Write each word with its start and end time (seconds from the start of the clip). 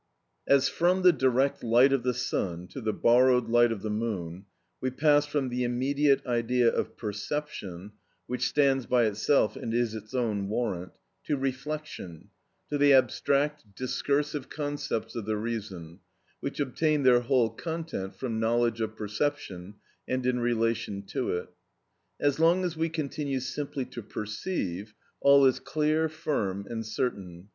As 0.47 0.67
from 0.67 1.03
the 1.03 1.11
direct 1.13 1.63
light 1.63 1.93
of 1.93 2.01
the 2.01 2.15
sun 2.15 2.65
to 2.69 2.81
the 2.81 2.91
borrowed 2.91 3.49
light 3.49 3.71
of 3.71 3.83
the 3.83 3.91
moon, 3.91 4.45
we 4.81 4.89
pass 4.89 5.27
from 5.27 5.49
the 5.49 5.63
immediate 5.63 6.25
idea 6.25 6.73
of 6.73 6.97
perception, 6.97 7.91
which 8.25 8.47
stands 8.47 8.87
by 8.87 9.03
itself 9.05 9.55
and 9.55 9.75
is 9.75 9.93
its 9.93 10.15
own 10.15 10.49
warrant, 10.49 10.93
to 11.25 11.37
reflection, 11.37 12.31
to 12.67 12.79
the 12.79 12.95
abstract, 12.95 13.75
discursive 13.75 14.49
concepts 14.49 15.15
of 15.15 15.25
the 15.27 15.37
reason, 15.37 15.99
which 16.39 16.59
obtain 16.59 17.03
their 17.03 17.19
whole 17.19 17.51
content 17.51 18.15
from 18.15 18.39
knowledge 18.39 18.81
of 18.81 18.95
perception, 18.95 19.75
and 20.07 20.25
in 20.25 20.39
relation 20.39 21.03
to 21.03 21.31
it. 21.31 21.49
As 22.19 22.39
long 22.39 22.63
as 22.65 22.75
we 22.75 22.89
continue 22.89 23.39
simply 23.39 23.85
to 23.85 24.01
perceive, 24.01 24.95
all 25.19 25.45
is 25.45 25.59
clear, 25.59 26.09
firm, 26.09 26.65
and 26.67 26.83
certain. 26.83 27.49